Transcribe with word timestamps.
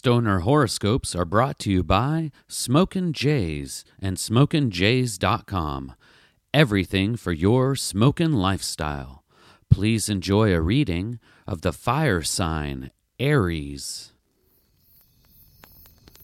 Stoner 0.00 0.38
horoscopes 0.38 1.14
are 1.14 1.26
brought 1.26 1.58
to 1.58 1.70
you 1.70 1.82
by 1.82 2.30
Smokin' 2.48 3.12
Jays 3.12 3.84
and 4.00 4.16
SmokinJays.com. 4.16 5.94
Everything 6.54 7.16
for 7.16 7.32
your 7.32 7.76
smokin' 7.76 8.32
lifestyle. 8.32 9.24
Please 9.68 10.08
enjoy 10.08 10.54
a 10.54 10.62
reading 10.62 11.20
of 11.46 11.60
the 11.60 11.74
fire 11.74 12.22
sign 12.22 12.92
Aries. 13.18 14.12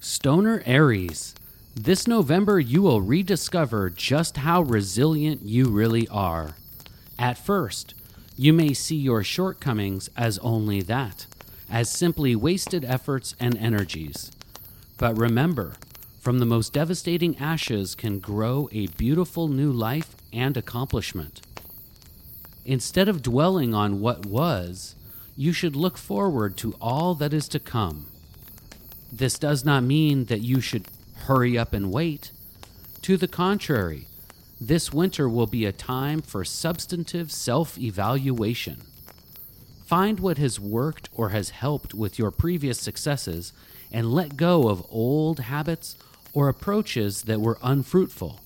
Stoner 0.00 0.62
Aries. 0.64 1.34
This 1.74 2.06
November, 2.06 2.58
you 2.58 2.80
will 2.80 3.02
rediscover 3.02 3.90
just 3.90 4.38
how 4.38 4.62
resilient 4.62 5.42
you 5.42 5.66
really 5.66 6.08
are. 6.08 6.56
At 7.18 7.36
first, 7.36 7.92
you 8.38 8.54
may 8.54 8.72
see 8.72 8.96
your 8.96 9.22
shortcomings 9.22 10.08
as 10.16 10.38
only 10.38 10.80
that 10.80 11.26
as 11.70 11.90
simply 11.90 12.36
wasted 12.36 12.84
efforts 12.84 13.34
and 13.40 13.56
energies. 13.56 14.30
But 14.98 15.16
remember, 15.18 15.76
from 16.20 16.38
the 16.38 16.46
most 16.46 16.72
devastating 16.72 17.38
ashes 17.38 17.94
can 17.94 18.18
grow 18.18 18.68
a 18.72 18.88
beautiful 18.88 19.48
new 19.48 19.70
life 19.70 20.16
and 20.32 20.56
accomplishment. 20.56 21.40
Instead 22.64 23.08
of 23.08 23.22
dwelling 23.22 23.74
on 23.74 24.00
what 24.00 24.26
was, 24.26 24.96
you 25.36 25.52
should 25.52 25.76
look 25.76 25.96
forward 25.96 26.56
to 26.56 26.74
all 26.80 27.14
that 27.14 27.32
is 27.32 27.46
to 27.48 27.60
come. 27.60 28.06
This 29.12 29.38
does 29.38 29.64
not 29.64 29.84
mean 29.84 30.24
that 30.24 30.40
you 30.40 30.60
should 30.60 30.88
hurry 31.26 31.56
up 31.56 31.72
and 31.72 31.92
wait. 31.92 32.32
To 33.02 33.16
the 33.16 33.28
contrary, 33.28 34.08
this 34.60 34.92
winter 34.92 35.28
will 35.28 35.46
be 35.46 35.64
a 35.64 35.72
time 35.72 36.22
for 36.22 36.44
substantive 36.44 37.30
self 37.30 37.78
evaluation. 37.78 38.82
Find 39.86 40.18
what 40.18 40.38
has 40.38 40.58
worked 40.58 41.08
or 41.14 41.28
has 41.28 41.50
helped 41.50 41.94
with 41.94 42.18
your 42.18 42.32
previous 42.32 42.80
successes 42.80 43.52
and 43.92 44.12
let 44.12 44.36
go 44.36 44.68
of 44.68 44.84
old 44.90 45.38
habits 45.38 45.96
or 46.34 46.48
approaches 46.48 47.22
that 47.22 47.40
were 47.40 47.58
unfruitful. 47.62 48.40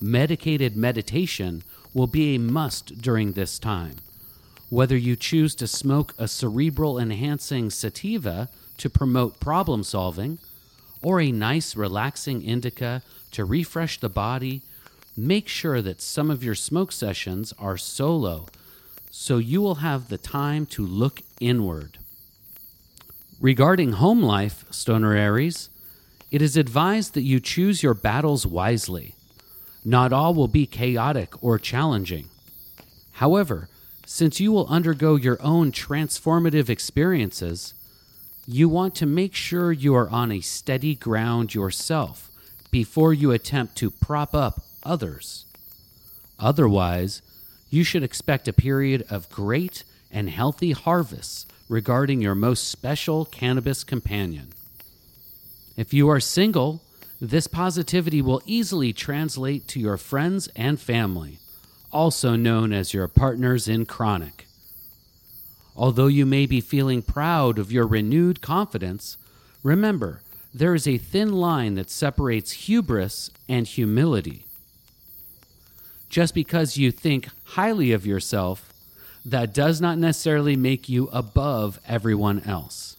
Medicated 0.00 0.76
meditation 0.76 1.62
will 1.94 2.08
be 2.08 2.34
a 2.34 2.40
must 2.40 3.00
during 3.00 3.32
this 3.32 3.60
time. 3.60 3.94
Whether 4.70 4.96
you 4.96 5.14
choose 5.14 5.54
to 5.56 5.68
smoke 5.68 6.14
a 6.18 6.26
cerebral 6.26 6.98
enhancing 6.98 7.70
sativa 7.70 8.48
to 8.78 8.90
promote 8.90 9.38
problem 9.38 9.84
solving, 9.84 10.38
or 11.00 11.20
a 11.20 11.30
nice 11.30 11.76
relaxing 11.76 12.42
indica 12.42 13.02
to 13.30 13.44
refresh 13.44 14.00
the 14.00 14.08
body, 14.08 14.62
make 15.16 15.46
sure 15.46 15.80
that 15.80 16.02
some 16.02 16.28
of 16.28 16.42
your 16.42 16.56
smoke 16.56 16.90
sessions 16.90 17.54
are 17.56 17.76
solo 17.76 18.46
so 19.14 19.36
you 19.36 19.60
will 19.60 19.76
have 19.76 20.08
the 20.08 20.16
time 20.16 20.64
to 20.64 20.84
look 20.84 21.20
inward. 21.38 21.98
Regarding 23.40 23.92
home 23.92 24.22
life, 24.22 24.64
Stoner 24.70 25.14
Aries, 25.14 25.68
it 26.30 26.40
is 26.40 26.56
advised 26.56 27.12
that 27.12 27.20
you 27.20 27.38
choose 27.38 27.82
your 27.82 27.92
battles 27.92 28.46
wisely. 28.46 29.14
Not 29.84 30.14
all 30.14 30.32
will 30.32 30.48
be 30.48 30.64
chaotic 30.64 31.34
or 31.44 31.58
challenging. 31.58 32.30
However, 33.12 33.68
since 34.06 34.40
you 34.40 34.50
will 34.50 34.66
undergo 34.68 35.16
your 35.16 35.36
own 35.42 35.72
transformative 35.72 36.70
experiences, 36.70 37.74
you 38.46 38.66
want 38.66 38.94
to 38.94 39.06
make 39.06 39.34
sure 39.34 39.72
you 39.72 39.94
are 39.94 40.08
on 40.08 40.32
a 40.32 40.40
steady 40.40 40.94
ground 40.94 41.54
yourself 41.54 42.30
before 42.70 43.12
you 43.12 43.30
attempt 43.30 43.76
to 43.76 43.90
prop 43.90 44.34
up 44.34 44.62
others. 44.84 45.44
Otherwise, 46.38 47.20
you 47.72 47.82
should 47.82 48.02
expect 48.02 48.46
a 48.46 48.52
period 48.52 49.02
of 49.08 49.30
great 49.30 49.82
and 50.10 50.28
healthy 50.28 50.72
harvests 50.72 51.46
regarding 51.70 52.20
your 52.20 52.34
most 52.34 52.68
special 52.68 53.24
cannabis 53.24 53.82
companion. 53.82 54.48
If 55.74 55.94
you 55.94 56.10
are 56.10 56.20
single, 56.20 56.82
this 57.18 57.46
positivity 57.46 58.20
will 58.20 58.42
easily 58.44 58.92
translate 58.92 59.68
to 59.68 59.80
your 59.80 59.96
friends 59.96 60.48
and 60.54 60.78
family, 60.78 61.38
also 61.90 62.36
known 62.36 62.74
as 62.74 62.92
your 62.92 63.08
partners 63.08 63.66
in 63.68 63.86
chronic. 63.86 64.46
Although 65.74 66.08
you 66.08 66.26
may 66.26 66.44
be 66.44 66.60
feeling 66.60 67.00
proud 67.00 67.58
of 67.58 67.72
your 67.72 67.86
renewed 67.86 68.42
confidence, 68.42 69.16
remember 69.62 70.20
there 70.52 70.74
is 70.74 70.86
a 70.86 70.98
thin 70.98 71.32
line 71.32 71.76
that 71.76 71.88
separates 71.88 72.52
hubris 72.66 73.30
and 73.48 73.66
humility 73.66 74.44
just 76.12 76.34
because 76.34 76.76
you 76.76 76.92
think 76.92 77.26
highly 77.44 77.90
of 77.90 78.06
yourself, 78.06 78.74
that 79.24 79.54
does 79.54 79.80
not 79.80 79.96
necessarily 79.96 80.54
make 80.54 80.86
you 80.86 81.08
above 81.10 81.80
everyone 81.88 82.40
else. 82.40 82.98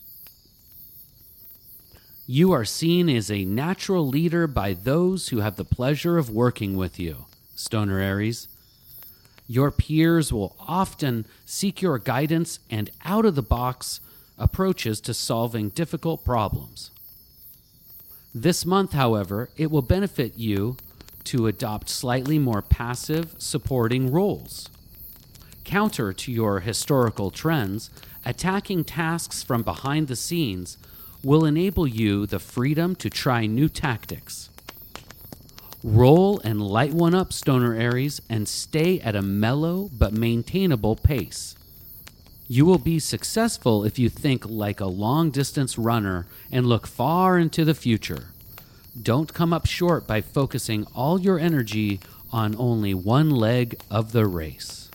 You 2.25 2.51
are 2.53 2.65
seen 2.65 3.09
as 3.09 3.29
a 3.29 3.45
natural 3.45 4.07
leader 4.07 4.47
by 4.47 4.73
those 4.73 5.29
who 5.29 5.41
have 5.41 5.57
the 5.57 5.63
pleasure 5.63 6.17
of 6.17 6.31
working 6.31 6.75
with 6.75 6.99
you, 6.99 7.25
Stoner 7.55 7.99
Aries. 7.99 8.47
Your 9.47 9.69
peers 9.69 10.33
will 10.33 10.55
often 10.59 11.25
seek 11.45 11.83
your 11.83 11.99
guidance 11.99 12.57
and 12.71 12.89
out 13.05 13.25
of 13.25 13.35
the 13.35 13.43
box 13.43 13.99
approaches 14.39 14.99
to 15.01 15.13
solving 15.13 15.69
difficult 15.69 16.25
problems. 16.25 16.89
This 18.33 18.65
month, 18.65 18.93
however, 18.93 19.51
it 19.55 19.69
will 19.69 19.83
benefit 19.83 20.33
you 20.35 20.77
to 21.25 21.47
adopt 21.47 21.89
slightly 21.89 22.39
more 22.39 22.61
passive, 22.61 23.35
supporting 23.37 24.11
roles. 24.11 24.69
Counter 25.63 26.13
to 26.13 26.31
your 26.31 26.59
historical 26.59 27.31
trends, 27.31 27.89
attacking 28.25 28.83
tasks 28.83 29.43
from 29.43 29.63
behind 29.63 30.07
the 30.07 30.15
scenes 30.15 30.77
will 31.23 31.45
enable 31.45 31.87
you 31.87 32.25
the 32.25 32.39
freedom 32.39 32.95
to 32.95 33.09
try 33.09 33.45
new 33.45 33.69
tactics. 33.69 34.49
Roll 35.83 36.39
and 36.41 36.61
light 36.61 36.93
one 36.93 37.13
up, 37.13 37.33
Stoner 37.33 37.75
Aries, 37.75 38.21
and 38.29 38.47
stay 38.47 38.99
at 39.01 39.15
a 39.15 39.21
mellow 39.21 39.89
but 39.97 40.13
maintainable 40.13 40.95
pace. 40.95 41.55
You 42.47 42.65
will 42.65 42.77
be 42.77 42.99
successful 42.99 43.83
if 43.83 43.97
you 43.97 44.09
think 44.09 44.45
like 44.45 44.79
a 44.79 44.85
long 44.85 45.31
distance 45.31 45.77
runner 45.77 46.27
and 46.51 46.65
look 46.65 46.87
far 46.87 47.37
into 47.37 47.65
the 47.65 47.73
future. 47.73 48.32
Don't 49.01 49.33
come 49.33 49.53
up 49.53 49.65
short 49.65 50.05
by 50.05 50.21
focusing 50.21 50.85
all 50.93 51.19
your 51.19 51.39
energy 51.39 51.99
on 52.31 52.55
only 52.57 52.93
one 52.93 53.31
leg 53.31 53.79
of 53.89 54.11
the 54.11 54.27
race. 54.27 54.91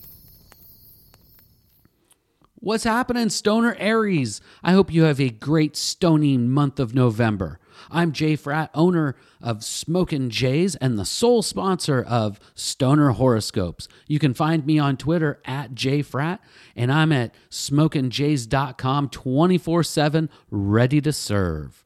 What's 2.61 2.85
happening, 2.85 3.29
Stoner 3.29 3.77
Aries? 3.79 4.41
I 4.63 4.73
hope 4.73 4.93
you 4.93 5.05
have 5.05 5.21
a 5.21 5.31
great 5.31 5.77
stoning 5.77 6.49
month 6.49 6.79
of 6.79 6.95
November. 6.95 7.59
I'm 7.91 8.13
Jay 8.13 8.37
Frat, 8.37 8.71
owner 8.75 9.17
of 9.41 9.65
Smokin' 9.65 10.31
Jays 10.31 10.75
and 10.77 10.99
the 10.99 11.05
sole 11.05 11.43
sponsor 11.43 12.03
of 12.03 12.41
Stoner 12.55 13.11
Horoscopes. 13.11 13.89
You 14.07 14.19
can 14.19 14.35
find 14.35 14.67
me 14.67 14.79
on 14.79 14.97
Twitter 14.97 15.41
at 15.45 15.75
JFrat, 15.75 16.41
and 16.75 16.93
I'm 16.93 17.13
at 17.13 17.35
smokinjays.com 17.51 19.09
24 19.09 19.83
7, 19.85 20.31
ready 20.51 21.01
to 21.01 21.13
serve. 21.13 21.85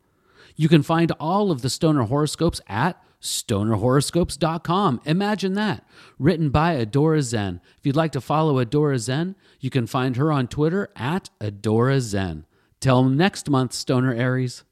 You 0.56 0.68
can 0.68 0.82
find 0.82 1.12
all 1.20 1.50
of 1.50 1.62
the 1.62 1.70
Stoner 1.70 2.04
horoscopes 2.04 2.60
at 2.68 3.02
stonerhoroscopes.com. 3.20 5.00
Imagine 5.04 5.54
that. 5.54 5.86
Written 6.18 6.50
by 6.50 6.84
Adora 6.84 7.22
Zen. 7.22 7.60
If 7.78 7.86
you'd 7.86 7.96
like 7.96 8.12
to 8.12 8.20
follow 8.20 8.62
Adora 8.62 8.98
Zen, 8.98 9.36
you 9.60 9.70
can 9.70 9.86
find 9.86 10.16
her 10.16 10.32
on 10.32 10.48
Twitter 10.48 10.90
at 10.96 11.30
Adora 11.40 12.00
Zen. 12.00 12.46
Till 12.80 13.04
next 13.04 13.48
month, 13.48 13.72
Stoner 13.72 14.12
Aries. 14.12 14.64